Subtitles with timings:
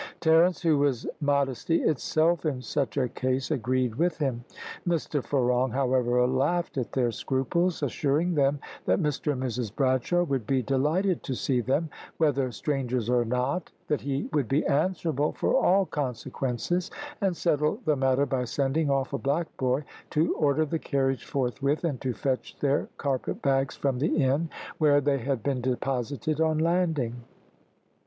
[0.19, 4.43] Terence, who was modesty itself in such a case, agreed with him.
[4.87, 10.47] Mr Ferong, however, laughed at their scruples, assuring them that Mr and Mrs Bradshaw would
[10.47, 11.87] be delighted to see them,
[12.17, 16.89] whether strangers or not, that he would be answerable for all consequences,
[17.21, 21.83] and settled the matter by sending off a black boy to order the carriage forthwith,
[21.83, 24.49] and to fetch their carpet bags from the inn,
[24.79, 27.17] where they had been deposited on landing.